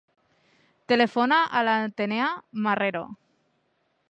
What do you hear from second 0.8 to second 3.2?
Telefona a l'Atenea Marrero.